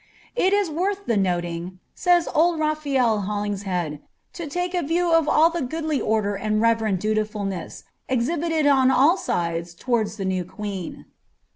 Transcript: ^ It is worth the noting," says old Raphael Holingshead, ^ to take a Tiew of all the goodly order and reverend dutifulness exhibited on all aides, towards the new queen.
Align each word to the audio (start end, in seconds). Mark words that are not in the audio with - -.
^ 0.01 0.03
It 0.35 0.51
is 0.51 0.67
worth 0.67 1.05
the 1.05 1.15
noting," 1.15 1.77
says 1.93 2.27
old 2.33 2.57
Raphael 2.59 3.21
Holingshead, 3.27 3.91
^ 3.99 3.99
to 4.33 4.47
take 4.47 4.73
a 4.73 4.77
Tiew 4.79 5.13
of 5.15 5.29
all 5.29 5.51
the 5.51 5.61
goodly 5.61 6.01
order 6.01 6.33
and 6.33 6.59
reverend 6.59 6.97
dutifulness 6.99 7.83
exhibited 8.09 8.65
on 8.65 8.89
all 8.89 9.19
aides, 9.29 9.75
towards 9.75 10.17
the 10.17 10.25
new 10.25 10.43
queen. 10.43 11.05